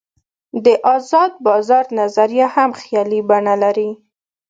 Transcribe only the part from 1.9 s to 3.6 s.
نظریه هم خیالي بڼه